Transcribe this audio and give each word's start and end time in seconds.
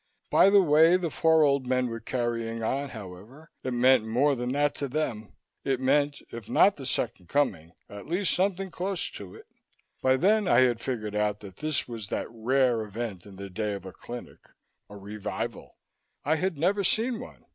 By 0.31 0.49
the 0.49 0.63
way 0.63 0.97
the 0.97 1.11
four 1.11 1.43
old 1.43 1.67
men 1.67 1.85
were 1.85 1.99
carrying 1.99 2.63
on, 2.63 2.89
however, 2.89 3.51
it 3.63 3.71
meant 3.71 4.03
more 4.03 4.33
than 4.33 4.51
that 4.53 4.73
to 4.77 4.87
them. 4.87 5.33
It 5.63 5.79
meant, 5.79 6.23
if 6.31 6.49
not 6.49 6.75
the 6.75 6.87
Second 6.87 7.29
Coming, 7.29 7.73
at 7.87 8.07
least 8.07 8.33
something 8.33 8.71
close 8.71 9.11
to 9.11 9.35
it. 9.35 9.45
By 10.01 10.15
then 10.17 10.47
I 10.47 10.61
had 10.61 10.81
figured 10.81 11.13
out 11.13 11.39
that 11.41 11.57
this 11.57 11.87
was 11.87 12.07
that 12.07 12.25
rare 12.31 12.81
event 12.81 13.27
in 13.27 13.35
the 13.35 13.47
day 13.51 13.73
of 13.75 13.85
a 13.85 13.91
clinic 13.91 14.39
a 14.89 14.97
revival. 14.97 15.77
I 16.25 16.37
had 16.37 16.57
never 16.57 16.83
seen 16.83 17.19
one. 17.19 17.45